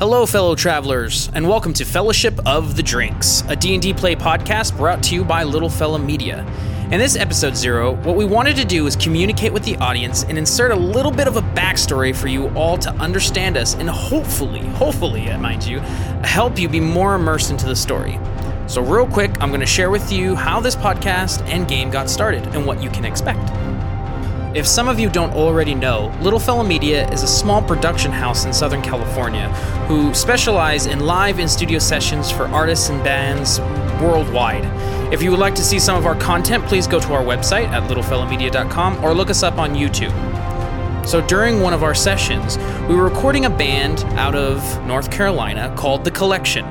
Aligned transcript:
Hello, 0.00 0.24
fellow 0.24 0.54
travelers, 0.54 1.30
and 1.34 1.46
welcome 1.46 1.74
to 1.74 1.84
Fellowship 1.84 2.40
of 2.46 2.74
the 2.74 2.82
Drinks, 2.82 3.44
a 3.48 3.54
D&D 3.54 3.92
play 3.92 4.16
podcast 4.16 4.74
brought 4.74 5.02
to 5.02 5.14
you 5.14 5.22
by 5.22 5.44
Little 5.44 5.68
Fella 5.68 5.98
Media. 5.98 6.38
In 6.84 6.98
this 6.98 7.16
episode 7.16 7.54
zero, 7.54 7.96
what 7.96 8.16
we 8.16 8.24
wanted 8.24 8.56
to 8.56 8.64
do 8.64 8.86
is 8.86 8.96
communicate 8.96 9.52
with 9.52 9.62
the 9.62 9.76
audience 9.76 10.24
and 10.24 10.38
insert 10.38 10.70
a 10.70 10.74
little 10.74 11.12
bit 11.12 11.28
of 11.28 11.36
a 11.36 11.42
backstory 11.42 12.16
for 12.16 12.28
you 12.28 12.48
all 12.56 12.78
to 12.78 12.88
understand 12.92 13.58
us 13.58 13.74
and 13.74 13.90
hopefully, 13.90 14.60
hopefully, 14.68 15.28
uh, 15.28 15.36
mind 15.36 15.64
you, 15.64 15.80
help 16.24 16.58
you 16.58 16.66
be 16.66 16.80
more 16.80 17.14
immersed 17.14 17.50
into 17.50 17.66
the 17.66 17.76
story. 17.76 18.18
So, 18.68 18.80
real 18.80 19.06
quick, 19.06 19.32
I'm 19.42 19.50
going 19.50 19.60
to 19.60 19.66
share 19.66 19.90
with 19.90 20.10
you 20.10 20.34
how 20.34 20.60
this 20.60 20.76
podcast 20.76 21.42
and 21.42 21.68
game 21.68 21.90
got 21.90 22.08
started 22.08 22.46
and 22.54 22.64
what 22.64 22.82
you 22.82 22.88
can 22.88 23.04
expect. 23.04 23.50
If 24.52 24.66
some 24.66 24.88
of 24.88 24.98
you 24.98 25.08
don't 25.08 25.32
already 25.32 25.76
know, 25.76 26.12
Little 26.20 26.40
Fella 26.40 26.64
Media 26.64 27.08
is 27.12 27.22
a 27.22 27.28
small 27.28 27.62
production 27.62 28.10
house 28.10 28.46
in 28.46 28.52
Southern 28.52 28.82
California 28.82 29.48
who 29.86 30.12
specialize 30.12 30.86
in 30.86 30.98
live 31.06 31.38
and 31.38 31.48
studio 31.48 31.78
sessions 31.78 32.32
for 32.32 32.46
artists 32.46 32.88
and 32.88 33.00
bands 33.04 33.60
worldwide. 34.02 34.64
If 35.14 35.22
you 35.22 35.30
would 35.30 35.38
like 35.38 35.54
to 35.54 35.62
see 35.62 35.78
some 35.78 35.96
of 35.96 36.04
our 36.04 36.16
content, 36.16 36.64
please 36.64 36.88
go 36.88 36.98
to 36.98 37.12
our 37.12 37.22
website 37.22 37.68
at 37.68 37.88
littlefellamedia.com 37.88 39.04
or 39.04 39.14
look 39.14 39.30
us 39.30 39.44
up 39.44 39.56
on 39.58 39.74
YouTube. 39.74 40.10
So 41.06 41.24
during 41.28 41.60
one 41.60 41.72
of 41.72 41.84
our 41.84 41.94
sessions, 41.94 42.58
we 42.88 42.96
were 42.96 43.04
recording 43.04 43.44
a 43.44 43.50
band 43.50 44.00
out 44.18 44.34
of 44.34 44.84
North 44.84 45.12
Carolina 45.12 45.72
called 45.78 46.04
The 46.04 46.10
Collection. 46.10 46.64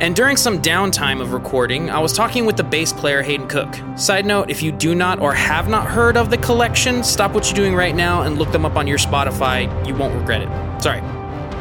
And 0.00 0.16
during 0.16 0.38
some 0.38 0.62
downtime 0.62 1.20
of 1.20 1.34
recording, 1.34 1.90
I 1.90 1.98
was 1.98 2.14
talking 2.14 2.46
with 2.46 2.56
the 2.56 2.64
bass 2.64 2.90
player 2.90 3.20
Hayden 3.20 3.46
Cook. 3.48 3.78
Side 3.96 4.24
note 4.24 4.48
if 4.48 4.62
you 4.62 4.72
do 4.72 4.94
not 4.94 5.20
or 5.20 5.34
have 5.34 5.68
not 5.68 5.86
heard 5.86 6.16
of 6.16 6.30
The 6.30 6.38
Collection, 6.38 7.04
stop 7.04 7.34
what 7.34 7.44
you're 7.44 7.54
doing 7.54 7.74
right 7.74 7.94
now 7.94 8.22
and 8.22 8.38
look 8.38 8.50
them 8.50 8.64
up 8.64 8.76
on 8.76 8.86
your 8.86 8.96
Spotify. 8.96 9.68
You 9.86 9.94
won't 9.94 10.14
regret 10.18 10.40
it. 10.40 10.82
Sorry. 10.82 11.00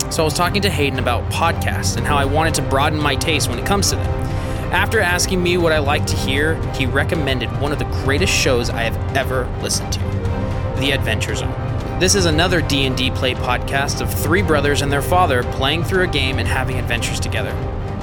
So 0.10 0.24
I 0.24 0.26
was 0.26 0.34
talking 0.36 0.62
to 0.62 0.70
Hayden 0.70 1.00
about 1.00 1.30
podcasts 1.30 1.98
and 1.98 2.08
how 2.08 2.16
I 2.16 2.24
wanted 2.24 2.54
to 2.56 2.62
broaden 2.62 2.98
my 2.98 3.14
taste 3.18 3.50
when 3.50 3.60
it 3.60 3.66
comes 3.66 3.90
to 3.90 3.98
them. 3.98 4.08
After 4.72 5.02
asking 5.02 5.44
me 5.44 5.58
what 5.58 5.74
I 5.74 5.80
like 5.80 6.06
to 6.06 6.16
hear, 6.16 6.56
he 6.72 6.86
recommended 6.86 7.50
one 7.60 7.74
of 7.74 7.80
the 7.80 7.92
greatest 8.06 8.32
shows 8.32 8.70
I 8.70 8.84
have 8.84 9.18
ever 9.18 9.54
listened 9.62 9.92
to, 9.92 10.00
The 10.80 10.92
Adventure 10.92 11.36
Zone. 11.36 12.00
This 12.00 12.16
is 12.16 12.24
another 12.24 12.62
D&D 12.62 13.12
play 13.12 13.34
podcast 13.34 14.00
of 14.00 14.14
three 14.14 14.44
brothers 14.44 14.82
and 14.82 14.90
their 14.90 15.02
father 15.02 15.44
playing 15.44 15.84
through 15.84 16.04
a 16.04 16.08
game 16.08 16.40
and 16.40 16.48
having 16.48 16.78
adventures 16.78 17.20
together. 17.20 17.54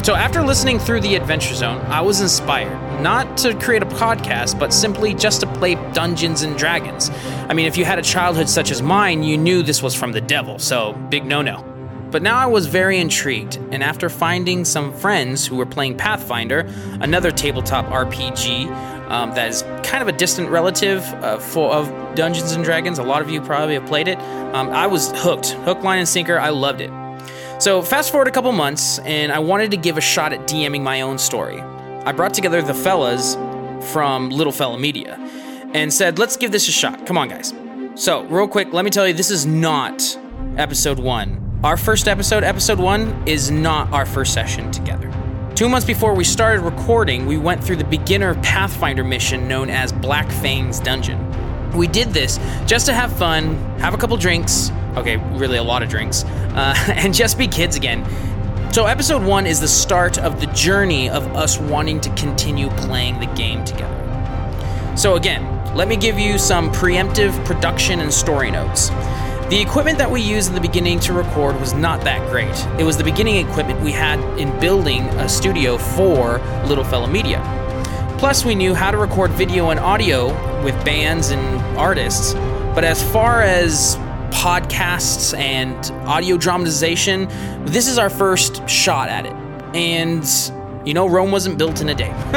So, 0.03 0.15
after 0.15 0.43
listening 0.43 0.79
through 0.79 1.01
the 1.01 1.17
Adventure 1.17 1.55
Zone, 1.55 1.81
I 1.87 2.01
was 2.01 2.21
inspired 2.21 3.01
not 3.01 3.37
to 3.39 3.55
create 3.59 3.83
a 3.83 3.87
podcast, 3.87 4.59
but 4.59 4.73
simply 4.73 5.15
just 5.15 5.41
to 5.41 5.47
play 5.47 5.75
Dungeons 5.93 6.43
and 6.43 6.57
Dragons. 6.57 7.11
I 7.49 7.55
mean, 7.55 7.67
if 7.67 7.77
you 7.77 7.85
had 7.85 7.99
a 7.99 8.03
childhood 8.03 8.49
such 8.49 8.71
as 8.71 8.83
mine, 8.83 9.25
you 9.25 9.37
knew 9.37 9.63
this 9.63 9.83
was 9.83 9.95
from 9.95 10.13
the 10.13 10.21
devil, 10.21 10.59
so 10.61 10.93
big 11.11 11.27
no 11.27 11.43
no. 11.43 11.65
But 12.11 12.23
now 12.23 12.37
I 12.37 12.47
was 12.47 12.67
very 12.67 12.99
intrigued, 12.99 13.57
and 13.73 13.83
after 13.83 14.09
finding 14.09 14.65
some 14.65 14.93
friends 14.93 15.45
who 15.45 15.57
were 15.57 15.67
playing 15.67 15.97
Pathfinder, 15.97 16.61
another 17.01 17.33
tabletop 17.33 17.87
RPG 17.87 18.71
um, 19.11 19.31
that 19.35 19.49
is 19.49 19.63
kind 19.83 20.03
of 20.03 20.09
a 20.09 20.13
distant 20.13 20.51
relative 20.51 21.03
uh, 21.15 21.39
for, 21.39 21.73
of 21.73 21.89
Dungeons 22.15 22.53
and 22.53 22.65
Dragons, 22.65 23.01
a 23.01 23.03
lot 23.03 23.23
of 23.23 23.31
you 23.31 23.41
probably 23.41 23.75
have 23.75 23.87
played 23.87 24.07
it. 24.07 24.19
Um, 24.55 24.71
I 24.71 24.87
was 24.87 25.11
hooked, 25.17 25.51
hook, 25.51 25.83
line, 25.83 25.99
and 25.99 26.09
sinker. 26.09 26.39
I 26.39 26.51
loved 26.51 26.81
it. 26.81 26.91
So, 27.59 27.81
fast 27.81 28.11
forward 28.11 28.29
a 28.29 28.31
couple 28.31 28.53
months, 28.53 28.99
and 28.99 29.33
I 29.33 29.39
wanted 29.39 29.71
to 29.71 29.79
give 29.79 29.97
a 29.97 30.01
shot 30.01 30.35
at 30.35 30.41
DMing 30.41 30.83
my 30.83 31.01
own 31.01 31.17
story. 31.17 31.59
I 32.05 32.13
brought 32.13 32.35
together 32.35 32.61
the 32.61 32.75
fellas 32.75 33.35
from 33.93 34.29
Little 34.29 34.53
Fella 34.53 34.79
Media 34.79 35.15
and 35.73 35.93
said, 35.93 36.19
let's 36.19 36.37
give 36.37 36.53
this 36.53 36.69
a 36.69 36.71
shot. 36.71 37.07
Come 37.07 37.17
on, 37.17 37.29
guys. 37.29 37.55
So, 37.95 38.25
real 38.25 38.47
quick, 38.47 38.75
let 38.75 38.85
me 38.85 38.91
tell 38.91 39.09
you, 39.09 39.15
this 39.15 39.31
is 39.31 39.47
not 39.47 40.19
episode 40.59 40.99
one. 40.99 41.61
Our 41.65 41.79
first 41.79 42.09
episode, 42.09 42.45
episode 42.45 42.79
one, 42.79 43.27
is 43.27 43.51
not 43.51 43.91
our 43.91 44.05
first 44.05 44.35
session 44.35 44.71
together. 44.71 45.11
Two 45.55 45.71
months 45.71 45.87
before 45.87 46.13
we 46.13 46.25
started 46.25 46.61
recording, 46.61 47.25
we 47.25 47.39
went 47.39 47.65
through 47.65 47.77
the 47.77 47.85
beginner 47.85 48.35
Pathfinder 48.43 49.03
mission 49.03 49.49
known 49.49 49.71
as 49.71 49.93
Black 49.93 50.31
Fang's 50.31 50.79
Dungeon. 50.79 51.19
We 51.73 51.87
did 51.87 52.09
this 52.11 52.39
just 52.67 52.85
to 52.87 52.93
have 52.93 53.11
fun, 53.17 53.57
have 53.79 53.95
a 53.95 53.97
couple 53.97 54.19
drinks, 54.19 54.71
okay, 54.97 55.17
really 55.39 55.57
a 55.57 55.63
lot 55.63 55.83
of 55.83 55.89
drinks, 55.89 56.25
uh, 56.57 56.75
and 56.89 57.15
just 57.15 57.39
be 57.39 57.47
kids 57.47 57.77
again. 57.77 58.05
So, 58.73 58.87
episode 58.87 59.23
one 59.23 59.47
is 59.47 59.61
the 59.61 59.69
start 59.69 60.19
of 60.19 60.41
the 60.41 60.47
journey 60.49 61.09
of 61.09 61.27
us 61.35 61.59
wanting 61.59 62.01
to 62.03 62.11
continue 62.11 62.69
playing 62.71 63.21
the 63.21 63.27
game 63.27 63.65
together. 63.65 63.95
So, 64.97 65.17
again, 65.17 65.75
let 65.75 65.89
me 65.89 65.97
give 65.97 66.19
you 66.19 66.39
some 66.39 66.73
preemptive 66.73 67.45
production 67.45 68.01
and 68.01 68.13
story 68.13 68.51
notes. 68.51 68.91
The 69.49 69.61
equipment 69.61 69.97
that 69.99 70.11
we 70.11 70.21
used 70.21 70.49
in 70.49 70.55
the 70.55 70.61
beginning 70.61 70.99
to 71.01 71.13
record 71.13 71.59
was 71.61 71.73
not 71.73 72.01
that 72.03 72.29
great. 72.31 72.55
It 72.81 72.85
was 72.85 72.97
the 72.97 73.05
beginning 73.05 73.47
equipment 73.47 73.81
we 73.81 73.93
had 73.93 74.19
in 74.39 74.59
building 74.59 75.03
a 75.21 75.29
studio 75.29 75.79
for 75.79 76.39
Little 76.67 76.83
Fella 76.83 77.09
Media. 77.09 77.41
Plus, 78.19 78.45
we 78.45 78.55
knew 78.55 78.75
how 78.75 78.91
to 78.91 78.97
record 78.97 79.31
video 79.31 79.71
and 79.71 79.79
audio 79.79 80.27
with 80.65 80.75
bands 80.85 81.31
and 81.31 81.79
artists. 81.79 82.35
But 82.75 82.85
as 82.85 83.03
far 83.13 83.43
as 83.43 83.97
podcasts 84.47 85.37
and 85.37 85.75
audio 86.07 86.37
dramatization, 86.37 87.27
this 87.65 87.89
is 87.89 87.99
our 87.99 88.09
first 88.09 88.69
shot 88.69 89.09
at 89.09 89.27
it. 89.27 89.33
And, 89.75 90.25
you 90.87 90.95
know, 90.95 91.09
Rome 91.09 91.33
wasn't 91.33 91.59
built 91.59 91.81
in 91.81 91.89
a 91.89 91.95
day. 91.97 92.11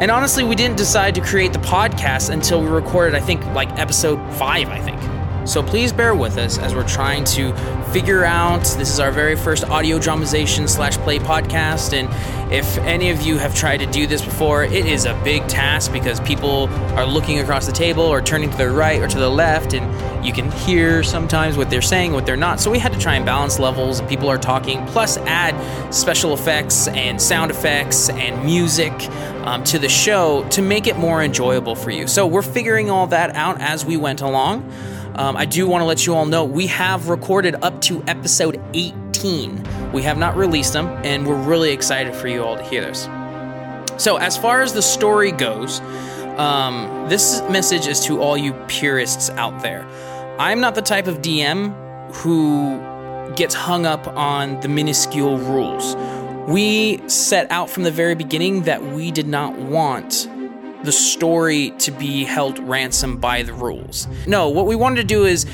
and 0.00 0.10
honestly, 0.10 0.42
we 0.42 0.56
didn't 0.56 0.76
decide 0.76 1.14
to 1.14 1.20
create 1.20 1.52
the 1.52 1.60
podcast 1.60 2.30
until 2.30 2.60
we 2.60 2.66
recorded, 2.66 3.14
I 3.14 3.20
think, 3.20 3.44
like 3.54 3.70
episode 3.78 4.18
five, 4.34 4.68
I 4.68 4.80
think. 4.80 5.15
So 5.46 5.62
please 5.62 5.92
bear 5.92 6.12
with 6.12 6.38
us 6.38 6.58
as 6.58 6.74
we're 6.74 6.88
trying 6.88 7.22
to 7.24 7.54
figure 7.92 8.24
out. 8.24 8.62
This 8.62 8.90
is 8.90 8.98
our 8.98 9.12
very 9.12 9.36
first 9.36 9.64
audio 9.64 9.96
dramatization 9.96 10.66
slash 10.66 10.96
play 10.98 11.20
podcast, 11.20 11.92
and 11.92 12.08
if 12.52 12.78
any 12.78 13.10
of 13.10 13.22
you 13.22 13.38
have 13.38 13.54
tried 13.54 13.76
to 13.78 13.86
do 13.86 14.08
this 14.08 14.22
before, 14.22 14.64
it 14.64 14.86
is 14.86 15.04
a 15.04 15.14
big 15.22 15.46
task 15.46 15.92
because 15.92 16.18
people 16.20 16.68
are 16.96 17.06
looking 17.06 17.38
across 17.38 17.64
the 17.64 17.72
table 17.72 18.02
or 18.02 18.20
turning 18.20 18.50
to 18.50 18.56
the 18.56 18.68
right 18.68 19.00
or 19.00 19.06
to 19.06 19.18
the 19.18 19.30
left, 19.30 19.72
and 19.72 20.26
you 20.26 20.32
can 20.32 20.50
hear 20.50 21.04
sometimes 21.04 21.56
what 21.56 21.70
they're 21.70 21.80
saying, 21.80 22.12
what 22.12 22.26
they're 22.26 22.36
not. 22.36 22.58
So 22.58 22.68
we 22.68 22.80
had 22.80 22.92
to 22.92 22.98
try 22.98 23.14
and 23.14 23.24
balance 23.24 23.60
levels, 23.60 24.00
and 24.00 24.08
people 24.08 24.28
are 24.28 24.38
talking, 24.38 24.84
plus 24.86 25.16
add 25.18 25.54
special 25.94 26.34
effects 26.34 26.88
and 26.88 27.22
sound 27.22 27.52
effects 27.52 28.10
and 28.10 28.44
music 28.44 28.92
um, 29.44 29.62
to 29.62 29.78
the 29.78 29.88
show 29.88 30.44
to 30.50 30.60
make 30.60 30.88
it 30.88 30.98
more 30.98 31.22
enjoyable 31.22 31.76
for 31.76 31.92
you. 31.92 32.08
So 32.08 32.26
we're 32.26 32.42
figuring 32.42 32.90
all 32.90 33.06
that 33.06 33.36
out 33.36 33.60
as 33.60 33.84
we 33.84 33.96
went 33.96 34.22
along. 34.22 34.68
Um, 35.16 35.34
I 35.34 35.46
do 35.46 35.66
want 35.66 35.80
to 35.80 35.86
let 35.86 36.06
you 36.06 36.14
all 36.14 36.26
know 36.26 36.44
we 36.44 36.66
have 36.66 37.08
recorded 37.08 37.56
up 37.62 37.80
to 37.82 38.04
episode 38.06 38.60
18. 38.74 39.92
We 39.92 40.02
have 40.02 40.18
not 40.18 40.36
released 40.36 40.74
them, 40.74 40.88
and 41.04 41.26
we're 41.26 41.42
really 41.42 41.70
excited 41.70 42.14
for 42.14 42.28
you 42.28 42.44
all 42.44 42.56
to 42.56 42.62
hear 42.62 42.82
this. 42.82 43.08
So, 43.96 44.18
as 44.18 44.36
far 44.36 44.60
as 44.60 44.74
the 44.74 44.82
story 44.82 45.32
goes, 45.32 45.80
um, 46.36 47.06
this 47.08 47.40
message 47.48 47.86
is 47.86 48.04
to 48.04 48.20
all 48.20 48.36
you 48.36 48.52
purists 48.68 49.30
out 49.30 49.62
there. 49.62 49.86
I'm 50.38 50.60
not 50.60 50.74
the 50.74 50.82
type 50.82 51.06
of 51.06 51.22
DM 51.22 51.72
who 52.16 52.78
gets 53.36 53.54
hung 53.54 53.86
up 53.86 54.06
on 54.08 54.60
the 54.60 54.68
minuscule 54.68 55.38
rules. 55.38 55.96
We 56.46 57.00
set 57.08 57.50
out 57.50 57.70
from 57.70 57.84
the 57.84 57.90
very 57.90 58.14
beginning 58.14 58.64
that 58.64 58.84
we 58.84 59.10
did 59.10 59.26
not 59.26 59.58
want 59.58 60.28
the 60.86 60.92
story 60.92 61.70
to 61.78 61.90
be 61.90 62.24
held 62.24 62.58
ransom 62.60 63.18
by 63.18 63.42
the 63.42 63.52
rules. 63.52 64.08
No, 64.26 64.48
what 64.48 64.66
we 64.66 64.76
wanted 64.76 64.96
to 64.96 65.04
do 65.04 65.26
is 65.26 65.44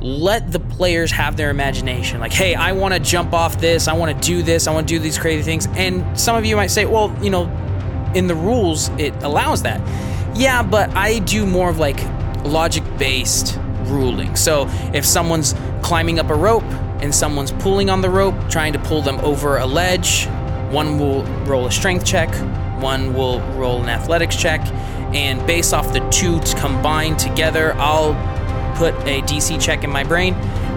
let 0.00 0.52
the 0.52 0.60
players 0.60 1.10
have 1.10 1.36
their 1.36 1.48
imagination. 1.48 2.20
Like, 2.20 2.32
hey, 2.32 2.54
I 2.54 2.72
want 2.72 2.92
to 2.92 3.00
jump 3.00 3.32
off 3.32 3.58
this, 3.58 3.88
I 3.88 3.94
want 3.94 4.14
to 4.14 4.28
do 4.28 4.42
this, 4.42 4.68
I 4.68 4.72
want 4.74 4.86
to 4.86 4.94
do 4.94 5.00
these 5.00 5.18
crazy 5.18 5.42
things. 5.42 5.66
And 5.74 6.18
some 6.18 6.36
of 6.36 6.44
you 6.44 6.54
might 6.54 6.68
say, 6.68 6.84
well, 6.84 7.16
you 7.22 7.30
know, 7.30 7.44
in 8.14 8.26
the 8.26 8.34
rules, 8.34 8.90
it 8.90 9.14
allows 9.22 9.62
that. 9.62 9.80
Yeah, 10.36 10.62
but 10.62 10.90
I 10.90 11.20
do 11.20 11.46
more 11.46 11.70
of 11.70 11.78
like 11.78 12.04
logic 12.44 12.84
based 12.98 13.58
ruling. 13.84 14.36
So 14.36 14.66
if 14.92 15.06
someone's 15.06 15.54
climbing 15.82 16.18
up 16.18 16.28
a 16.28 16.34
rope 16.34 16.64
and 17.00 17.14
someone's 17.14 17.52
pulling 17.52 17.88
on 17.88 18.02
the 18.02 18.10
rope, 18.10 18.34
trying 18.50 18.74
to 18.74 18.78
pull 18.80 19.00
them 19.00 19.18
over 19.20 19.56
a 19.56 19.66
ledge, 19.66 20.26
one 20.70 20.98
will 20.98 21.24
roll 21.46 21.66
a 21.66 21.72
strength 21.72 22.04
check, 22.04 22.28
one 22.84 23.14
will 23.14 23.40
roll 23.56 23.82
an 23.82 23.88
athletics 23.88 24.36
check, 24.36 24.60
and 25.14 25.44
based 25.46 25.72
off 25.72 25.92
the 25.94 26.06
two 26.10 26.38
combined 26.60 27.18
together, 27.18 27.72
I'll 27.78 28.12
put 28.76 28.94
a 29.06 29.22
DC 29.22 29.60
check 29.60 29.84
in 29.84 29.90
my 29.90 30.04
brain 30.04 30.34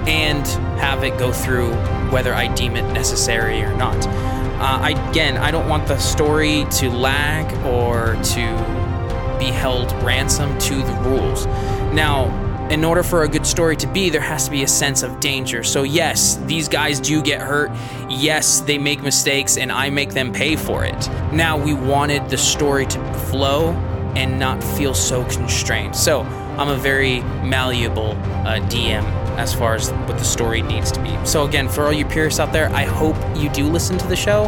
and 0.07 0.47
have 0.79 1.03
it 1.03 1.19
go 1.19 1.33
through 1.33 1.73
whether 2.11 2.33
I 2.33 2.47
deem 2.55 2.77
it 2.77 2.89
necessary 2.93 3.61
or 3.61 3.75
not. 3.75 3.97
Uh, 4.07 4.79
I, 4.81 5.09
again, 5.09 5.35
I 5.37 5.51
don't 5.51 5.67
want 5.67 5.85
the 5.87 5.97
story 5.97 6.65
to 6.71 6.89
lag 6.89 7.45
or 7.65 8.15
to 8.15 9.37
be 9.37 9.51
held 9.51 9.91
ransom 10.01 10.57
to 10.59 10.75
the 10.75 10.93
rules. 11.03 11.45
Now, 11.93 12.46
in 12.69 12.83
order 12.83 13.01
for 13.01 13.23
a 13.23 13.27
good 13.27 13.45
story 13.45 13.75
to 13.77 13.87
be, 13.87 14.09
there 14.09 14.21
has 14.21 14.45
to 14.45 14.51
be 14.51 14.63
a 14.63 14.67
sense 14.67 15.01
of 15.01 15.19
danger. 15.19 15.63
So, 15.63 15.83
yes, 15.83 16.35
these 16.45 16.67
guys 16.67 16.99
do 16.99 17.21
get 17.21 17.41
hurt. 17.41 17.71
Yes, 18.09 18.59
they 18.59 18.77
make 18.77 19.01
mistakes, 19.01 19.57
and 19.57 19.71
I 19.71 19.89
make 19.89 20.09
them 20.09 20.33
pay 20.33 20.55
for 20.55 20.83
it. 20.83 21.07
Now, 21.31 21.57
we 21.57 21.73
wanted 21.73 22.29
the 22.29 22.37
story 22.37 22.85
to 22.87 23.13
flow 23.29 23.71
and 24.15 24.37
not 24.37 24.61
feel 24.61 24.93
so 24.93 25.23
constrained. 25.25 25.95
So, 25.95 26.21
I'm 26.57 26.69
a 26.69 26.75
very 26.75 27.21
malleable 27.43 28.11
uh, 28.45 28.59
DM 28.67 29.03
as 29.37 29.53
far 29.53 29.75
as 29.75 29.91
what 29.91 30.17
the 30.17 30.23
story 30.23 30.61
needs 30.61 30.91
to 30.91 31.01
be. 31.01 31.17
So, 31.25 31.45
again, 31.45 31.69
for 31.69 31.83
all 31.83 31.93
you 31.93 32.05
purists 32.05 32.39
out 32.39 32.51
there, 32.51 32.69
I 32.71 32.83
hope 32.83 33.15
you 33.37 33.49
do 33.49 33.67
listen 33.67 33.97
to 33.99 34.07
the 34.07 34.15
show, 34.15 34.47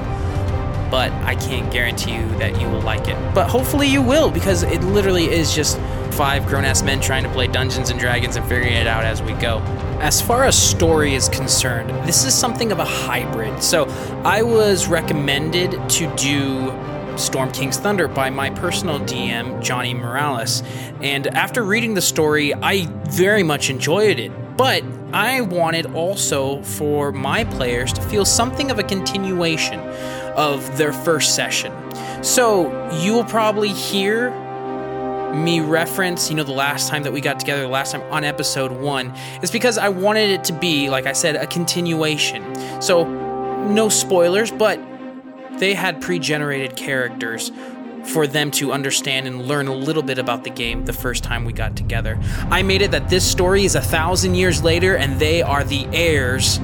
but 0.90 1.12
I 1.24 1.36
can't 1.36 1.72
guarantee 1.72 2.16
you 2.16 2.28
that 2.38 2.60
you 2.60 2.68
will 2.68 2.82
like 2.82 3.08
it. 3.08 3.18
But 3.34 3.50
hopefully 3.50 3.88
you 3.88 4.02
will, 4.02 4.32
because 4.32 4.64
it 4.64 4.84
literally 4.84 5.30
is 5.30 5.54
just 5.54 5.80
five 6.14 6.48
grown 6.48 6.66
ass 6.66 6.82
men 6.82 7.00
trying 7.00 7.24
to 7.24 7.30
play 7.30 7.48
Dungeons 7.48 7.90
and 7.90 8.00
Dragons 8.00 8.36
and 8.36 8.46
figuring 8.48 8.74
it 8.74 8.88
out 8.88 9.04
as 9.04 9.22
we 9.22 9.34
go. 9.34 9.60
As 10.02 10.22
far 10.22 10.46
as 10.46 10.58
story 10.58 11.14
is 11.14 11.30
concerned, 11.30 11.90
this 12.08 12.26
is 12.26 12.34
something 12.34 12.72
of 12.72 12.80
a 12.80 12.86
hybrid. 12.86 13.62
So, 13.62 13.86
I 14.24 14.42
was 14.44 14.88
recommended 14.88 15.72
to 15.90 16.16
do 16.16 16.74
Storm 17.18 17.52
King's 17.52 17.78
Thunder 17.78 18.08
by 18.08 18.30
my 18.30 18.50
personal 18.50 19.00
DM, 19.00 19.62
Johnny 19.62 19.94
Morales. 19.94 20.64
And 21.02 21.28
after 21.28 21.64
reading 21.64 21.94
the 21.94 22.02
story, 22.02 22.54
I 22.54 22.86
very 23.10 23.44
much 23.44 23.70
enjoyed 23.70 24.20
it. 24.20 24.32
But 24.56 24.84
I 25.12 25.42
wanted 25.42 25.88
also 25.88 26.62
for 26.64 27.12
my 27.12 27.44
players 27.44 27.92
to 27.94 28.02
feel 28.02 28.26
something 28.26 28.72
of 28.72 28.80
a 28.80 28.84
continuation 28.84 29.80
of 30.40 30.78
their 30.78 30.94
first 30.94 31.36
session. 31.36 31.74
So 32.24 32.72
you 33.02 33.14
will 33.14 33.26
probably 33.26 33.68
hear 33.68 34.32
me 35.36 35.60
reference, 35.60 36.30
you 36.30 36.36
know, 36.36 36.44
the 36.44 36.54
last 36.54 36.88
time 36.88 37.04
that 37.04 37.12
we 37.12 37.20
got 37.20 37.40
together, 37.40 37.62
the 37.62 37.68
last 37.68 37.92
time 37.92 38.02
on 38.04 38.24
episode 38.24 38.72
one, 38.72 39.14
is 39.44 39.52
because 39.52 39.78
I 39.78 39.90
wanted 39.90 40.30
it 40.30 40.46
to 40.46 40.54
be, 40.54 40.90
like 40.90 41.06
I 41.06 41.14
said, 41.14 41.36
a 41.36 41.46
continuation. 41.46 42.82
So, 42.82 43.04
no 43.68 43.90
spoilers, 43.90 44.50
but 44.50 44.80
they 45.60 45.74
had 45.74 46.02
pre 46.02 46.18
generated 46.20 46.78
characters 46.78 47.52
for 48.06 48.26
them 48.26 48.50
to 48.50 48.72
understand 48.72 49.28
and 49.28 49.46
learn 49.46 49.68
a 49.68 49.76
little 49.76 50.02
bit 50.02 50.18
about 50.18 50.46
the 50.46 50.50
game 50.50 50.86
the 50.86 50.94
first 50.94 51.22
time 51.22 51.44
we 51.44 51.52
got 51.52 51.76
together. 51.76 52.18
I 52.50 52.64
made 52.64 52.82
it 52.82 52.92
that 52.92 53.10
this 53.10 53.30
story 53.30 53.66
is 53.66 53.76
a 53.76 53.82
thousand 53.82 54.36
years 54.36 54.64
later 54.64 54.96
and 54.96 55.20
they 55.20 55.42
are 55.42 55.66
the 55.66 55.86
heirs 55.92 56.60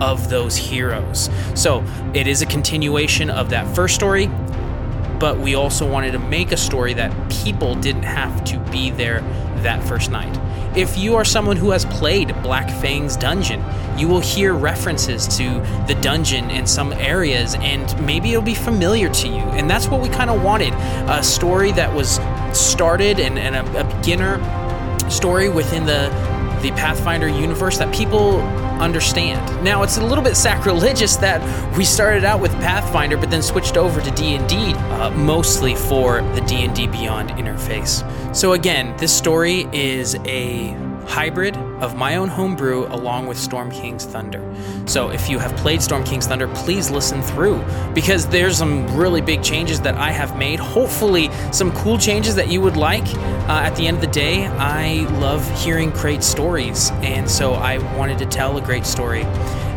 of 0.00 0.28
those 0.28 0.56
heroes. 0.56 1.30
So 1.54 1.84
it 2.14 2.26
is 2.26 2.42
a 2.42 2.46
continuation 2.46 3.30
of 3.30 3.50
that 3.50 3.74
first 3.74 3.94
story, 3.94 4.30
but 5.18 5.38
we 5.38 5.54
also 5.54 5.90
wanted 5.90 6.12
to 6.12 6.18
make 6.18 6.52
a 6.52 6.56
story 6.56 6.94
that 6.94 7.12
people 7.30 7.74
didn't 7.74 8.02
have 8.02 8.44
to 8.44 8.58
be 8.70 8.90
there 8.90 9.20
that 9.62 9.82
first 9.82 10.10
night. 10.10 10.38
If 10.76 10.98
you 10.98 11.16
are 11.16 11.24
someone 11.24 11.56
who 11.56 11.70
has 11.70 11.86
played 11.86 12.28
Black 12.42 12.68
Fang's 12.82 13.16
dungeon, 13.16 13.64
you 13.96 14.08
will 14.08 14.20
hear 14.20 14.52
references 14.52 15.26
to 15.38 15.44
the 15.86 15.98
dungeon 16.02 16.50
in 16.50 16.66
some 16.66 16.92
areas, 16.92 17.54
and 17.54 18.04
maybe 18.04 18.30
it'll 18.32 18.42
be 18.42 18.54
familiar 18.54 19.08
to 19.08 19.28
you. 19.28 19.40
And 19.56 19.70
that's 19.70 19.88
what 19.88 20.02
we 20.02 20.10
kind 20.10 20.28
of 20.28 20.42
wanted 20.42 20.74
a 21.08 21.22
story 21.22 21.72
that 21.72 21.94
was 21.94 22.20
started 22.52 23.18
and, 23.18 23.38
and 23.38 23.56
a, 23.56 23.80
a 23.80 23.96
beginner 23.96 24.38
story 25.08 25.48
within 25.48 25.86
the 25.86 26.35
the 26.70 26.76
Pathfinder 26.76 27.28
universe 27.28 27.78
that 27.78 27.94
people 27.94 28.40
understand. 28.80 29.64
Now, 29.64 29.84
it's 29.84 29.98
a 29.98 30.04
little 30.04 30.24
bit 30.24 30.36
sacrilegious 30.36 31.14
that 31.16 31.40
we 31.76 31.84
started 31.84 32.24
out 32.24 32.40
with 32.40 32.50
Pathfinder 32.54 33.16
but 33.16 33.30
then 33.30 33.42
switched 33.42 33.76
over 33.76 34.00
to 34.00 34.10
D&D 34.10 34.74
uh, 34.74 35.10
mostly 35.10 35.76
for 35.76 36.22
the 36.34 36.40
D&D 36.42 36.88
Beyond 36.88 37.30
interface. 37.30 38.04
So 38.34 38.52
again, 38.52 38.96
this 38.96 39.16
story 39.16 39.68
is 39.72 40.16
a 40.24 40.85
hybrid 41.06 41.56
of 41.80 41.96
my 41.96 42.16
own 42.16 42.28
homebrew 42.28 42.86
along 42.86 43.26
with 43.26 43.38
Storm 43.38 43.70
King's 43.70 44.04
Thunder. 44.04 44.42
So 44.86 45.10
if 45.10 45.28
you 45.28 45.38
have 45.38 45.54
played 45.56 45.82
Storm 45.82 46.04
King's 46.04 46.26
Thunder, 46.26 46.48
please 46.48 46.90
listen 46.90 47.22
through 47.22 47.64
because 47.94 48.26
there's 48.26 48.58
some 48.58 48.86
really 48.96 49.20
big 49.20 49.42
changes 49.42 49.80
that 49.82 49.94
I 49.96 50.10
have 50.10 50.36
made. 50.36 50.58
Hopefully, 50.58 51.30
some 51.52 51.72
cool 51.72 51.98
changes 51.98 52.34
that 52.34 52.48
you 52.48 52.60
would 52.60 52.76
like. 52.76 53.06
Uh, 53.48 53.62
at 53.64 53.76
the 53.76 53.86
end 53.86 53.96
of 53.96 54.00
the 54.00 54.08
day, 54.08 54.46
I 54.46 55.06
love 55.18 55.48
hearing 55.62 55.90
great 55.90 56.22
stories, 56.22 56.90
and 57.02 57.30
so 57.30 57.54
I 57.54 57.78
wanted 57.96 58.18
to 58.18 58.26
tell 58.26 58.56
a 58.58 58.60
great 58.60 58.86
story. 58.86 59.24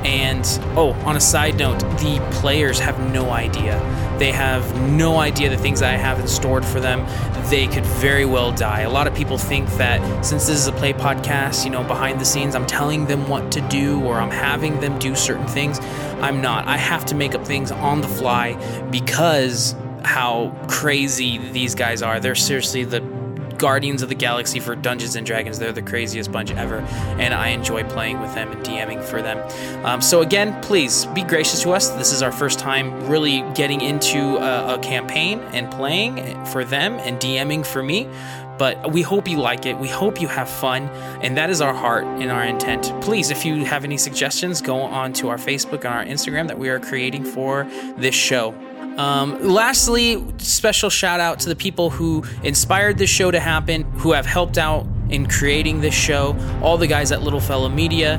And 0.06 0.46
oh, 0.78 0.94
on 1.06 1.16
a 1.16 1.20
side 1.20 1.58
note, 1.58 1.80
the 1.80 2.20
players 2.40 2.80
have 2.80 3.00
no 3.12 3.32
idea. 3.32 3.78
They 4.18 4.32
have 4.32 4.80
no 4.92 5.18
idea 5.18 5.50
the 5.50 5.58
things 5.58 5.82
I 5.82 5.92
have 5.92 6.20
in 6.20 6.28
stored 6.28 6.66
for 6.66 6.80
them. 6.80 7.06
They 7.50 7.68
could 7.68 7.86
very 7.86 8.26
well 8.26 8.52
die. 8.52 8.82
A 8.82 8.90
lot 8.90 9.08
of 9.08 9.16
people 9.16 9.38
think 9.38 9.70
that 9.78 10.26
since 10.26 10.48
this 10.48 10.58
is 10.58 10.68
a 10.68 10.74
play 10.74 10.94
podcast, 10.94 11.64
you 11.66 11.72
know, 11.72 11.84
behind 11.84 12.20
the 12.20 12.26
scenes, 12.26 12.56
I'm 12.56 12.68
telling 12.68 13.06
them 13.06 13.28
what 13.30 13.52
to 13.54 13.62
do 13.62 14.04
or 14.04 14.16
I'm 14.16 14.32
having 14.32 14.80
them 14.80 15.00
do 15.00 15.16
certain 15.16 15.48
things. 15.48 15.80
I'm 16.22 16.42
not. 16.42 16.68
I 16.68 16.78
have 16.78 17.06
to 17.08 17.16
make 17.16 17.34
up 17.34 17.46
things 17.46 17.72
on 17.72 18.02
the 18.02 18.08
fly 18.08 18.56
because 18.92 19.76
how 20.04 20.56
crazy 20.68 21.38
these 21.38 21.76
guys 21.76 22.02
are. 22.02 22.20
They're 22.20 22.36
seriously 22.36 22.84
the 22.84 23.19
Guardians 23.60 24.02
of 24.02 24.10
the 24.10 24.16
Galaxy 24.16 24.60
for 24.60 24.76
Dungeons 24.76 25.16
and 25.16 25.28
Dragons. 25.28 25.60
They're 25.60 25.72
the 25.72 25.82
craziest 25.82 26.32
bunch 26.32 26.52
ever, 26.52 26.80
and 27.20 27.34
I 27.34 27.50
enjoy 27.50 27.84
playing 27.84 28.20
with 28.22 28.34
them 28.34 28.52
and 28.52 28.66
DMing 28.66 29.04
for 29.04 29.22
them. 29.22 29.38
Um, 29.86 30.02
so 30.02 30.22
again, 30.22 30.60
please 30.62 31.06
be 31.08 31.24
gracious 31.24 31.62
to 31.64 31.72
us. 31.72 31.90
This 31.90 32.12
is 32.12 32.24
our 32.24 32.32
first 32.32 32.58
time 32.58 33.08
really 33.08 33.42
getting 33.54 33.82
into 33.82 34.38
a, 34.38 34.76
a 34.76 34.80
campaign 34.80 35.40
and 35.54 35.70
playing 35.70 36.46
for 36.46 36.64
them 36.64 36.94
and 36.94 37.20
DMing 37.20 37.66
for 37.66 37.84
me 37.84 38.10
but 38.60 38.92
we 38.92 39.02
hope 39.02 39.28
you 39.28 39.38
like 39.38 39.66
it. 39.66 39.80
We 39.80 39.88
hope 39.88 40.22
you 40.22 40.28
have 40.28 40.50
fun, 40.50 40.90
and 41.24 41.36
that 41.38 41.50
is 41.50 41.62
our 41.62 41.74
heart 41.74 42.04
and 42.04 42.30
our 42.30 42.44
intent. 42.44 42.94
Please, 43.02 43.32
if 43.32 43.46
you 43.46 43.64
have 43.66 43.86
any 43.86 43.98
suggestions, 43.98 44.62
go 44.62 44.82
on 44.82 45.14
to 45.14 45.30
our 45.30 45.38
Facebook 45.38 45.86
and 45.86 45.88
our 45.88 46.04
Instagram 46.04 46.48
that 46.50 46.60
we 46.60 46.70
are 46.70 46.80
creating 46.80 47.24
for 47.24 47.66
this 47.98 48.14
show. 48.14 48.54
Um, 48.98 49.42
lastly, 49.42 50.22
special 50.40 50.90
shout 50.90 51.22
out 51.22 51.40
to 51.40 51.50
the 51.50 51.56
people 51.56 51.90
who 51.90 52.26
inspired 52.44 52.98
this 52.98 53.10
show 53.10 53.32
to 53.32 53.40
happen, 53.40 53.84
who 53.94 54.12
have 54.12 54.26
helped 54.26 54.58
out 54.58 54.86
in 55.10 55.26
creating 55.26 55.80
this 55.80 55.96
show. 55.96 56.36
All 56.62 56.78
the 56.78 56.88
guys 56.88 57.14
at 57.14 57.24
Little 57.24 57.40
Fella 57.40 57.70
Media, 57.70 58.18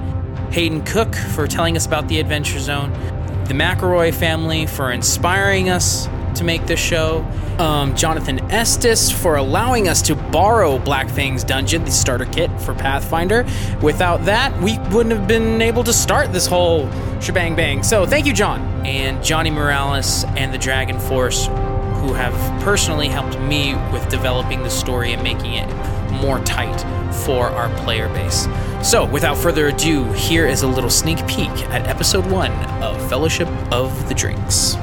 Hayden 0.52 0.82
Cook 0.84 1.14
for 1.14 1.46
telling 1.46 1.76
us 1.76 1.84
about 1.84 2.08
the 2.08 2.18
Adventure 2.18 2.58
Zone, 2.58 2.90
the 3.44 3.54
McElroy 3.54 4.14
family 4.14 4.64
for 4.64 4.90
inspiring 4.90 5.68
us 5.68 6.08
to 6.40 6.44
make 6.44 6.66
this 6.66 6.80
show, 6.80 7.22
um, 7.58 7.94
Jonathan 7.94 8.40
Estes 8.50 9.10
for 9.10 9.36
allowing 9.36 9.88
us 9.88 10.00
to 10.00 10.16
borrow 10.16 10.78
Black 10.78 11.08
Fang's 11.10 11.44
dungeon, 11.44 11.84
the 11.84 11.90
starter 11.90 12.24
kit 12.24 12.50
for 12.62 12.74
Pathfinder. 12.74 13.46
Without 13.82 14.24
that, 14.24 14.58
we 14.62 14.78
wouldn't 14.90 15.14
have 15.14 15.28
been 15.28 15.60
able 15.60 15.84
to 15.84 15.92
start 15.92 16.32
this 16.32 16.46
whole 16.46 16.90
shebang 17.20 17.54
bang. 17.54 17.82
So 17.82 18.06
thank 18.06 18.24
you, 18.24 18.32
John. 18.32 18.60
And 18.86 19.22
Johnny 19.22 19.50
Morales 19.50 20.24
and 20.36 20.52
the 20.52 20.58
Dragon 20.58 20.98
Force, 20.98 21.46
who 21.46 22.14
have 22.14 22.34
personally 22.62 23.08
helped 23.08 23.38
me 23.40 23.74
with 23.92 24.08
developing 24.08 24.62
the 24.62 24.70
story 24.70 25.12
and 25.12 25.22
making 25.22 25.52
it 25.54 25.68
more 26.10 26.40
tight 26.40 26.80
for 27.26 27.50
our 27.50 27.68
player 27.84 28.08
base. 28.14 28.48
So, 28.82 29.04
without 29.04 29.36
further 29.36 29.68
ado, 29.68 30.04
here 30.12 30.46
is 30.46 30.62
a 30.62 30.66
little 30.66 30.88
sneak 30.88 31.18
peek 31.26 31.50
at 31.68 31.86
episode 31.86 32.24
one 32.30 32.52
of 32.82 32.96
Fellowship 33.10 33.48
of 33.70 34.08
the 34.08 34.14
Drinks. 34.14 34.76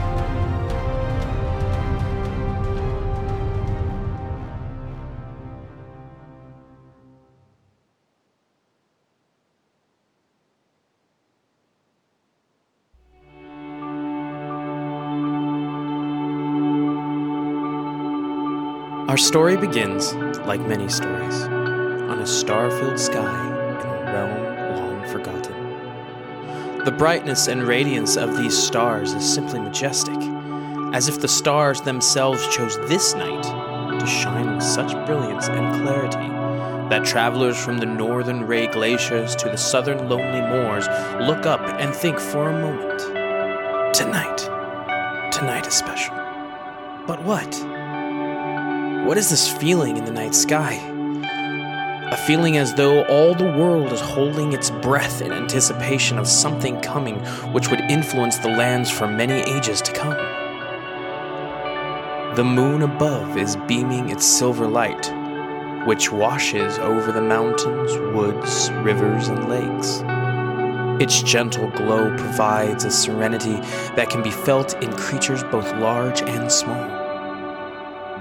Our 19.07 19.15
story 19.17 19.55
begins, 19.55 20.13
like 20.45 20.59
many 20.59 20.89
stories, 20.89 21.43
on 21.43 22.19
a 22.19 22.27
star 22.27 22.69
filled 22.69 22.99
sky 22.99 23.45
in 23.79 23.87
a 23.87 24.03
realm 24.13 24.75
long 24.75 25.07
forgotten. 25.07 26.83
The 26.83 26.91
brightness 26.91 27.47
and 27.47 27.63
radiance 27.63 28.17
of 28.17 28.35
these 28.35 28.57
stars 28.57 29.13
is 29.13 29.33
simply 29.33 29.61
majestic, 29.61 30.17
as 30.93 31.07
if 31.07 31.21
the 31.21 31.27
stars 31.29 31.79
themselves 31.79 32.45
chose 32.47 32.75
this 32.89 33.13
night 33.13 33.43
to 33.97 34.05
shine 34.05 34.55
with 34.55 34.63
such 34.63 34.91
brilliance 35.05 35.47
and 35.47 35.81
clarity 35.81 36.27
that 36.89 37.05
travelers 37.05 37.57
from 37.57 37.77
the 37.77 37.85
northern 37.85 38.45
Ray 38.45 38.67
glaciers 38.67 39.37
to 39.37 39.49
the 39.49 39.57
southern 39.57 40.09
lonely 40.09 40.41
moors 40.41 40.87
look 41.25 41.45
up 41.45 41.61
and 41.79 41.95
think 41.95 42.19
for 42.19 42.49
a 42.49 42.61
moment 42.61 42.99
Tonight, 43.95 44.37
tonight 45.31 45.65
is 45.65 45.73
special. 45.73 46.13
But 47.07 47.23
what? 47.23 47.76
What 49.07 49.17
is 49.17 49.29
this 49.29 49.47
feeling 49.47 49.95
in 49.95 50.03
the 50.03 50.11
night 50.11 50.35
sky? 50.35 50.73
A 52.11 52.17
feeling 52.27 52.57
as 52.57 52.73
though 52.73 53.05
all 53.05 53.33
the 53.33 53.45
world 53.45 53.93
is 53.93 54.01
holding 54.01 54.51
its 54.51 54.69
breath 54.69 55.21
in 55.21 55.31
anticipation 55.31 56.19
of 56.19 56.27
something 56.27 56.81
coming 56.81 57.19
which 57.53 57.69
would 57.69 57.79
influence 57.89 58.37
the 58.37 58.49
lands 58.49 58.91
for 58.91 59.07
many 59.07 59.35
ages 59.49 59.81
to 59.83 59.93
come. 59.93 60.17
The 62.35 62.43
moon 62.43 62.81
above 62.81 63.37
is 63.37 63.55
beaming 63.65 64.09
its 64.09 64.25
silver 64.25 64.67
light, 64.67 65.09
which 65.87 66.11
washes 66.11 66.77
over 66.77 67.13
the 67.13 67.21
mountains, 67.21 67.93
woods, 68.13 68.69
rivers, 68.71 69.29
and 69.29 69.47
lakes. 69.47 70.01
Its 71.01 71.23
gentle 71.23 71.69
glow 71.69 72.13
provides 72.17 72.83
a 72.83 72.91
serenity 72.91 73.55
that 73.95 74.09
can 74.09 74.21
be 74.21 74.31
felt 74.31 74.73
in 74.83 74.91
creatures 74.97 75.45
both 75.45 75.71
large 75.77 76.21
and 76.23 76.51
small. 76.51 77.06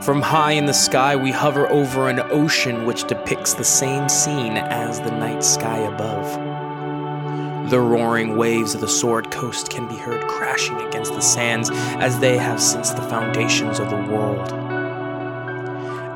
From 0.07 0.23
high 0.23 0.53
in 0.53 0.67
the 0.67 0.73
sky, 0.73 1.17
we 1.17 1.33
hover 1.33 1.69
over 1.69 2.09
an 2.09 2.21
ocean 2.31 2.87
which 2.87 3.09
depicts 3.09 3.55
the 3.55 3.65
same 3.65 4.09
scene 4.09 4.57
as 4.57 5.01
the 5.01 5.11
night 5.11 5.43
sky 5.43 5.79
above. 5.79 7.71
The 7.71 7.81
roaring 7.81 8.37
waves 8.37 8.73
of 8.77 8.83
the 8.83 8.89
Sword 8.89 9.33
Coast 9.33 9.69
can 9.69 9.89
be 9.89 9.97
heard 9.97 10.25
crashing 10.29 10.81
against 10.83 11.13
the 11.13 11.21
sands 11.21 11.71
as 11.73 12.21
they 12.21 12.39
have 12.39 12.63
since 12.63 12.91
the 12.91 13.03
foundations 13.03 13.81
of 13.81 13.91
the 13.91 13.97
world. 13.97 14.53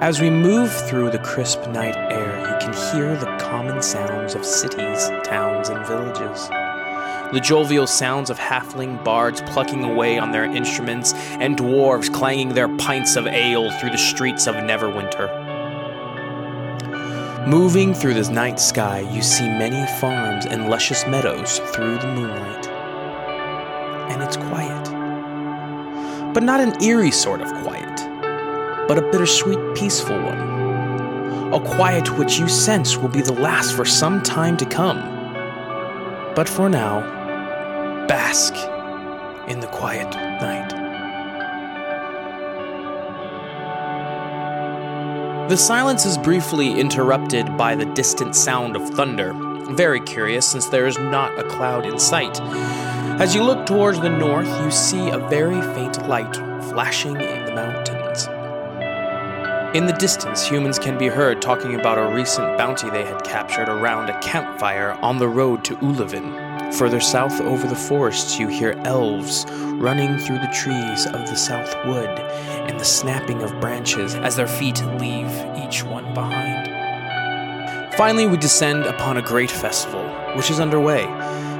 As 0.00 0.20
we 0.20 0.30
move 0.30 0.72
through 0.88 1.10
the 1.10 1.18
crisp 1.18 1.66
night 1.70 1.96
air, 1.96 2.38
you 2.38 2.58
can 2.64 2.72
hear 2.94 3.16
the 3.16 3.36
common 3.40 3.82
sounds 3.82 4.36
of 4.36 4.44
cities, 4.44 5.08
towns, 5.24 5.68
and 5.68 5.84
villages. 5.84 6.48
The 7.32 7.38
jovial 7.38 7.86
sounds 7.86 8.28
of 8.28 8.40
halfling 8.40 9.04
bards 9.04 9.40
plucking 9.42 9.84
away 9.84 10.18
on 10.18 10.32
their 10.32 10.44
instruments 10.44 11.12
and 11.14 11.56
dwarves 11.56 12.12
clanging 12.12 12.54
their 12.54 12.68
pints 12.76 13.14
of 13.14 13.28
ale 13.28 13.70
through 13.78 13.90
the 13.90 13.98
streets 13.98 14.48
of 14.48 14.56
Neverwinter. 14.56 15.28
Moving 17.46 17.94
through 17.94 18.14
the 18.14 18.28
night 18.32 18.58
sky, 18.58 19.08
you 19.12 19.22
see 19.22 19.46
many 19.46 19.86
farms 20.00 20.44
and 20.44 20.68
luscious 20.68 21.06
meadows 21.06 21.60
through 21.72 21.98
the 21.98 22.08
moonlight. 22.08 22.66
And 24.10 24.20
it's 24.24 24.36
quiet. 24.36 24.84
But 26.34 26.42
not 26.42 26.58
an 26.58 26.82
eerie 26.82 27.12
sort 27.12 27.42
of 27.42 27.48
quiet, 27.62 27.96
but 28.88 28.98
a 28.98 29.02
bittersweet, 29.02 29.76
peaceful 29.76 30.20
one. 30.20 31.52
A 31.54 31.60
quiet 31.60 32.18
which 32.18 32.40
you 32.40 32.48
sense 32.48 32.96
will 32.96 33.08
be 33.08 33.22
the 33.22 33.32
last 33.32 33.76
for 33.76 33.84
some 33.84 34.20
time 34.20 34.56
to 34.56 34.66
come. 34.66 34.98
But 36.34 36.48
for 36.48 36.68
now, 36.68 37.19
bask 38.10 38.54
in 39.48 39.60
the 39.60 39.68
quiet 39.68 40.12
night. 40.42 40.68
The 45.48 45.56
silence 45.56 46.04
is 46.04 46.18
briefly 46.18 46.80
interrupted 46.80 47.56
by 47.56 47.76
the 47.76 47.84
distant 47.84 48.34
sound 48.34 48.74
of 48.74 48.90
thunder. 48.90 49.32
Very 49.74 50.00
curious, 50.00 50.44
since 50.44 50.66
there 50.66 50.88
is 50.88 50.98
not 50.98 51.38
a 51.38 51.44
cloud 51.44 51.86
in 51.86 52.00
sight. 52.00 52.40
As 53.20 53.32
you 53.32 53.44
look 53.44 53.64
towards 53.64 54.00
the 54.00 54.10
north, 54.10 54.48
you 54.60 54.72
see 54.72 55.10
a 55.10 55.18
very 55.28 55.62
faint 55.76 56.08
light 56.08 56.34
flashing 56.70 57.14
in 57.14 57.44
the 57.44 57.54
mountains. 57.54 58.26
In 59.76 59.86
the 59.86 59.96
distance, 60.00 60.44
humans 60.44 60.80
can 60.80 60.98
be 60.98 61.06
heard 61.06 61.40
talking 61.40 61.76
about 61.76 61.96
a 61.96 62.12
recent 62.12 62.58
bounty 62.58 62.90
they 62.90 63.04
had 63.04 63.22
captured 63.22 63.68
around 63.68 64.10
a 64.10 64.20
campfire 64.20 64.98
on 65.00 65.18
the 65.18 65.28
road 65.28 65.62
to 65.66 65.76
Ulivin. 65.76 66.49
Further 66.78 67.00
south 67.00 67.40
over 67.40 67.66
the 67.66 67.74
forests, 67.74 68.38
you 68.38 68.48
hear 68.48 68.80
elves 68.84 69.44
running 69.50 70.18
through 70.18 70.38
the 70.38 70.50
trees 70.52 71.06
of 71.06 71.28
the 71.28 71.36
south 71.36 71.74
wood 71.86 72.08
and 72.08 72.78
the 72.78 72.84
snapping 72.84 73.42
of 73.42 73.60
branches 73.60 74.14
as 74.14 74.36
their 74.36 74.46
feet 74.46 74.82
leave 74.98 75.30
each 75.56 75.82
one 75.82 76.14
behind. 76.14 76.68
Finally, 77.94 78.26
we 78.26 78.36
descend 78.36 78.86
upon 78.86 79.16
a 79.16 79.22
great 79.22 79.50
festival, 79.50 80.02
which 80.36 80.50
is 80.50 80.60
underway. 80.60 81.04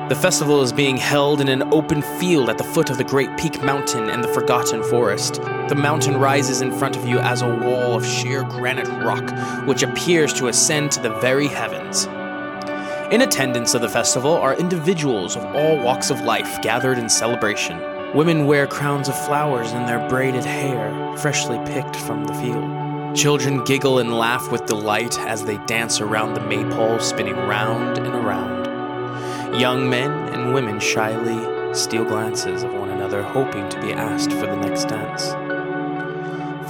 The 0.09 0.17
festival 0.17 0.63
is 0.63 0.73
being 0.73 0.97
held 0.97 1.41
in 1.41 1.49
an 1.49 1.73
open 1.73 2.03
field 2.03 2.49
at 2.49 2.59
the 2.59 2.65
foot 2.65 2.91
of 2.91 2.99
the 2.99 3.05
Great 3.05 3.37
Peak 3.37 3.63
Mountain 3.63 4.11
and 4.11 4.25
the 4.25 4.29
Forgotten 4.29 4.83
Forest. 4.85 5.35
The 5.69 5.77
mountain 5.77 6.17
rises 6.17 6.63
in 6.63 6.73
front 6.73 6.97
of 6.97 7.07
you 7.07 7.19
as 7.19 7.43
a 7.43 7.49
wall 7.49 7.95
of 7.95 8.07
sheer 8.07 8.43
granite 8.43 8.89
rock, 9.05 9.31
which 9.69 9.83
appears 9.83 10.33
to 10.35 10.49
ascend 10.49 10.93
to 10.93 11.01
the 11.03 11.15
very 11.21 11.47
heavens. 11.47 12.09
In 13.11 13.23
attendance 13.23 13.75
of 13.75 13.81
the 13.81 13.89
festival 13.89 14.35
are 14.35 14.55
individuals 14.55 15.35
of 15.35 15.45
all 15.57 15.77
walks 15.79 16.11
of 16.11 16.21
life 16.21 16.63
gathered 16.63 16.97
in 16.97 17.09
celebration. 17.09 17.77
Women 18.15 18.47
wear 18.47 18.69
crowns 18.69 19.09
of 19.09 19.19
flowers 19.27 19.73
in 19.73 19.85
their 19.85 20.09
braided 20.09 20.45
hair, 20.45 21.17
freshly 21.17 21.59
picked 21.67 21.97
from 21.97 22.25
the 22.25 22.35
field. 22.35 23.17
Children 23.17 23.65
giggle 23.65 23.99
and 23.99 24.17
laugh 24.17 24.53
with 24.53 24.67
delight 24.67 25.19
as 25.19 25.45
they 25.45 25.59
dance 25.67 26.01
around 26.01 26.35
the 26.35 26.41
maypole, 26.41 27.01
spinning 27.01 27.35
round 27.35 27.99
and 27.99 28.15
around. 28.15 29.59
Young 29.59 29.91
men 29.91 30.13
and 30.33 30.55
women 30.55 30.79
shyly 30.79 31.75
steal 31.75 32.05
glances 32.05 32.63
of 32.63 32.73
one 32.75 32.91
another, 32.91 33.25
hoping 33.25 33.69
to 33.71 33.81
be 33.81 33.93
asked 33.93 34.31
for 34.31 34.47
the 34.47 34.57
next 34.57 34.85
dance. 34.85 35.33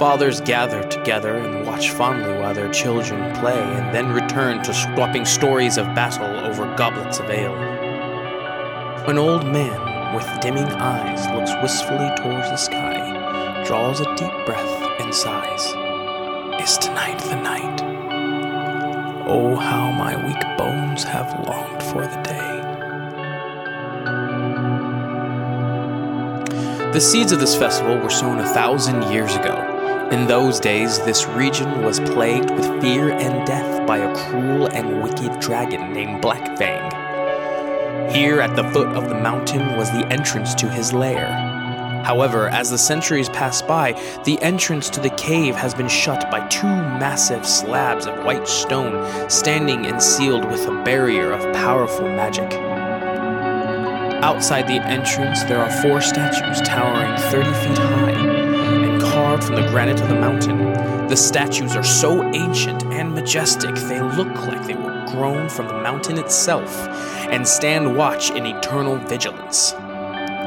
Fathers 0.01 0.41
gather 0.41 0.81
together 0.81 1.35
and 1.35 1.67
watch 1.67 1.91
fondly 1.91 2.33
while 2.39 2.55
their 2.55 2.71
children 2.71 3.35
play, 3.35 3.61
and 3.61 3.93
then 3.93 4.11
return 4.11 4.63
to 4.63 4.73
swapping 4.73 5.25
stories 5.25 5.77
of 5.77 5.85
battle 5.93 6.39
over 6.43 6.65
goblets 6.75 7.19
of 7.19 7.29
ale. 7.29 7.53
An 9.07 9.19
old 9.19 9.45
man 9.45 10.15
with 10.15 10.25
dimming 10.41 10.65
eyes, 10.65 11.27
looks 11.35 11.51
wistfully 11.61 12.09
towards 12.17 12.49
the 12.49 12.57
sky, 12.57 13.63
draws 13.63 13.99
a 13.99 14.15
deep 14.15 14.33
breath, 14.43 14.99
and 14.99 15.13
sighs. 15.13 15.67
Is 16.59 16.79
tonight 16.79 17.19
the 17.19 17.35
night? 17.35 17.81
Oh, 19.27 19.55
how 19.55 19.91
my 19.91 20.15
weak 20.25 20.57
bones 20.57 21.03
have 21.03 21.47
longed 21.47 21.83
for 21.83 22.07
the 22.07 22.21
day. 22.23 22.41
The 26.91 26.99
seeds 26.99 27.31
of 27.31 27.39
this 27.39 27.55
festival 27.55 27.99
were 27.99 28.09
sown 28.09 28.39
a 28.39 28.47
thousand 28.51 29.03
years 29.11 29.35
ago. 29.35 29.70
In 30.11 30.27
those 30.27 30.59
days, 30.59 30.99
this 31.05 31.25
region 31.25 31.83
was 31.85 32.01
plagued 32.01 32.51
with 32.51 32.81
fear 32.81 33.11
and 33.11 33.47
death 33.47 33.87
by 33.87 33.99
a 33.99 34.13
cruel 34.13 34.67
and 34.67 35.01
wicked 35.01 35.39
dragon 35.39 35.93
named 35.93 36.21
Black 36.21 36.57
Fang. 36.57 38.11
Here 38.11 38.41
at 38.41 38.57
the 38.57 38.69
foot 38.71 38.89
of 38.89 39.07
the 39.07 39.15
mountain 39.15 39.77
was 39.77 39.89
the 39.91 40.05
entrance 40.11 40.53
to 40.55 40.69
his 40.69 40.91
lair. 40.91 41.27
However, 42.03 42.49
as 42.49 42.69
the 42.69 42.77
centuries 42.77 43.29
pass 43.29 43.61
by, 43.61 43.93
the 44.25 44.37
entrance 44.41 44.89
to 44.89 44.99
the 44.99 45.11
cave 45.11 45.55
has 45.55 45.73
been 45.73 45.87
shut 45.87 46.29
by 46.29 46.45
two 46.49 46.67
massive 46.67 47.47
slabs 47.47 48.05
of 48.05 48.25
white 48.25 48.49
stone 48.49 49.29
standing 49.29 49.85
and 49.85 50.03
sealed 50.03 50.43
with 50.43 50.67
a 50.67 50.83
barrier 50.83 51.31
of 51.31 51.55
powerful 51.55 52.09
magic. 52.09 52.51
Outside 54.21 54.67
the 54.67 54.73
entrance, 54.73 55.43
there 55.43 55.59
are 55.59 55.71
four 55.81 56.01
statues 56.01 56.59
towering 56.67 57.17
30 57.31 57.53
feet 57.53 57.77
high 57.77 58.40
carved 59.31 59.45
from 59.45 59.55
the 59.55 59.69
granite 59.69 60.01
of 60.01 60.09
the 60.09 60.15
mountain. 60.15 60.57
The 61.07 61.15
statues 61.15 61.73
are 61.73 61.85
so 61.85 62.21
ancient 62.33 62.83
and 62.87 63.13
majestic, 63.13 63.73
they 63.75 64.01
look 64.01 64.27
like 64.45 64.67
they 64.67 64.73
were 64.73 65.05
grown 65.07 65.47
from 65.47 65.69
the 65.69 65.75
mountain 65.75 66.17
itself 66.17 66.69
and 67.29 67.47
stand 67.47 67.95
watch 67.95 68.29
in 68.31 68.45
eternal 68.45 68.97
vigilance. 68.97 69.73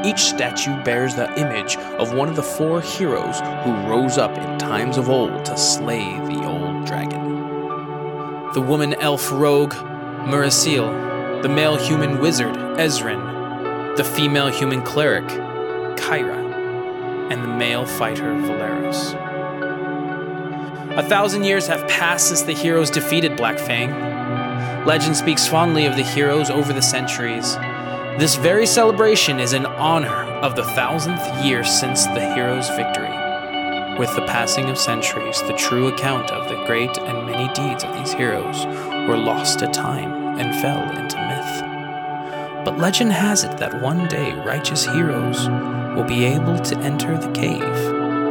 Each 0.04 0.24
statue 0.24 0.82
bears 0.84 1.14
the 1.14 1.32
image 1.40 1.78
of 1.98 2.12
one 2.12 2.28
of 2.28 2.36
the 2.36 2.42
four 2.42 2.82
heroes 2.82 3.40
who 3.64 3.72
rose 3.88 4.18
up 4.18 4.36
in 4.36 4.58
times 4.58 4.98
of 4.98 5.08
old 5.08 5.46
to 5.46 5.56
slay 5.56 6.18
the 6.18 6.44
old 6.44 6.84
dragon. 6.84 8.52
The 8.52 8.60
woman 8.60 8.92
elf 9.00 9.32
rogue, 9.32 9.72
Merisiel, 10.28 11.40
the 11.40 11.48
male 11.48 11.76
human 11.76 12.20
wizard, 12.20 12.54
Ezren, 12.76 13.96
the 13.96 14.04
female 14.04 14.48
human 14.48 14.82
cleric, 14.82 15.24
Kyra, 15.96 16.43
and 17.30 17.42
the 17.42 17.48
male 17.48 17.86
fighter, 17.86 18.32
Valeros. 18.34 19.14
A 20.96 21.02
thousand 21.02 21.44
years 21.44 21.66
have 21.66 21.88
passed 21.88 22.28
since 22.28 22.42
the 22.42 22.52
heroes 22.52 22.90
defeated 22.90 23.36
Black 23.36 23.58
Fang, 23.58 24.14
Legend 24.84 25.16
speaks 25.16 25.48
fondly 25.48 25.86
of 25.86 25.96
the 25.96 26.02
heroes 26.02 26.50
over 26.50 26.74
the 26.74 26.82
centuries. 26.82 27.54
This 28.18 28.36
very 28.36 28.66
celebration 28.66 29.40
is 29.40 29.54
in 29.54 29.64
honor 29.64 30.24
of 30.42 30.56
the 30.56 30.64
thousandth 30.64 31.26
year 31.42 31.64
since 31.64 32.04
the 32.04 32.20
hero's 32.34 32.68
victory. 32.68 33.08
With 33.98 34.14
the 34.14 34.26
passing 34.26 34.68
of 34.68 34.76
centuries, 34.76 35.40
the 35.40 35.54
true 35.54 35.86
account 35.86 36.30
of 36.30 36.50
the 36.50 36.62
great 36.66 36.98
and 36.98 37.26
many 37.26 37.50
deeds 37.54 37.82
of 37.82 37.94
these 37.96 38.12
heroes 38.12 38.66
were 39.08 39.16
lost 39.16 39.60
to 39.60 39.68
time 39.68 40.38
and 40.38 40.54
fell 40.60 40.82
into 40.98 41.16
myth. 41.16 42.64
But 42.66 42.76
legend 42.76 43.14
has 43.14 43.42
it 43.42 43.56
that 43.56 43.80
one 43.80 44.06
day 44.08 44.34
righteous 44.34 44.84
heroes 44.84 45.46
will 45.94 46.04
be 46.04 46.24
able 46.24 46.58
to 46.58 46.78
enter 46.78 47.16
the 47.16 47.30
cave, 47.32 47.60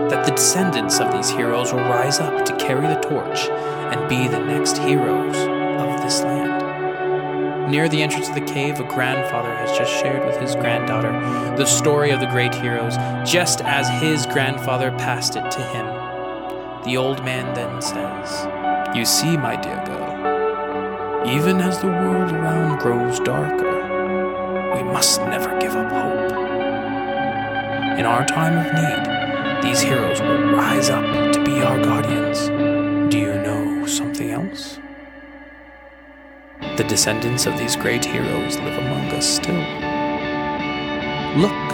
that 0.10 0.26
the 0.26 0.32
descendants 0.32 1.00
of 1.00 1.12
these 1.12 1.30
heroes 1.30 1.74
will 1.74 1.82
rise 1.82 2.20
up 2.20 2.46
to 2.46 2.56
carry 2.58 2.88
the 2.88 3.00
torch 3.02 3.48
and 3.50 4.10
be 4.10 4.28
the 4.28 4.40
next 4.40 4.78
heroes 4.78 5.36
of 5.38 6.02
this 6.02 6.22
land. 6.22 7.72
Near 7.72 7.88
the 7.88 8.04
entrance 8.04 8.28
of 8.28 8.36
the 8.36 8.42
cave, 8.42 8.80
a 8.80 8.84
grandfather 8.84 9.56
has 9.56 9.78
just 9.78 9.92
shared 9.92 10.26
with 10.26 10.38
his 10.38 10.54
granddaughter 10.56 11.12
the 11.56 11.66
story 11.66 12.12
of 12.12 12.20
the 12.20 12.28
great 12.28 12.54
heroes, 12.54 12.98
just 13.26 13.62
as 13.62 13.90
his 14.02 14.26
grandfather 14.26 14.92
passed 14.92 15.36
it 15.36 15.50
to 15.50 15.62
him. 15.62 15.86
The 16.84 16.98
old 16.98 17.24
man 17.24 17.54
then 17.56 17.82
says, 17.82 18.96
You 18.96 19.06
see, 19.06 19.38
my 19.38 19.56
dear 19.56 19.82
girl, 19.86 20.04
even 21.26 21.62
as 21.62 21.80
the 21.80 21.88
world 21.88 22.32
around 22.34 22.80
grows 22.80 23.20
darker, 23.22 24.76
we 24.76 24.84
must 24.84 25.22
never 25.22 25.58
give 25.60 25.74
up 25.74 25.92
hope. 25.92 26.23
In 27.98 28.08
our 28.08 28.26
time 28.26 28.58
of 28.58 28.74
need, 28.74 29.64
these 29.64 29.80
heroes 29.80 30.20
will 30.20 30.56
rise 30.56 30.90
up 30.90 31.06
to 31.34 31.44
be 31.44 31.62
our 31.62 31.80
guardians. 31.82 32.48
Do 33.14 33.20
you 33.20 33.34
know 33.36 33.86
something 33.86 34.32
else? 34.32 34.80
The 36.78 36.84
descendants 36.86 37.46
of 37.46 37.56
these 37.60 37.76
great 37.76 38.04
heroes 38.04 38.58
live 38.58 38.80
among 38.80 39.12
us 39.12 39.28
still. 39.28 39.54
Look, 41.40 41.72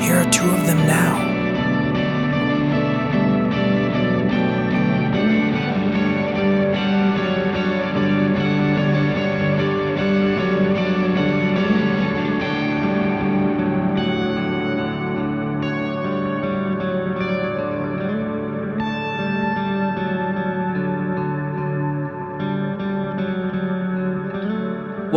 here 0.00 0.16
are 0.16 0.30
two 0.30 0.48
of 0.48 0.66
them 0.66 0.78
now. 0.86 1.27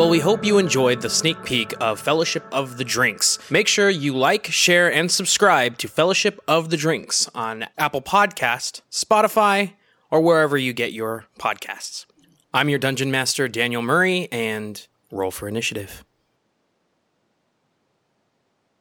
Well, 0.02 0.10
we 0.10 0.18
hope 0.18 0.44
you 0.44 0.58
enjoyed 0.58 1.04
the 1.04 1.12
sneak 1.12 1.46
peek 1.46 1.76
of 1.80 2.00
Fellowship 2.00 2.44
of 2.52 2.80
the 2.80 2.84
Drinks. 2.84 3.38
Make 3.52 3.68
sure 3.68 3.88
you 3.88 4.18
like, 4.18 4.48
share, 4.48 4.92
and 4.92 5.12
subscribe 5.12 5.78
to 5.78 5.88
Fellowship 5.88 6.40
of 6.48 6.72
the 6.72 6.76
Drinks 6.76 7.30
on 7.36 7.68
Apple 7.78 8.02
Podcast, 8.02 8.82
Spotify, 8.90 9.74
or 10.10 10.20
wherever 10.20 10.58
you 10.58 10.74
get 10.74 10.92
your 10.92 11.26
podcasts. 11.38 12.08
I'm 12.52 12.68
your 12.68 12.80
dungeon 12.80 13.12
master, 13.12 13.48
Daniel 13.48 13.84
Murray, 13.84 14.28
and 14.32 14.88
roll 15.12 15.30
for 15.30 15.48
initiative. 15.48 16.04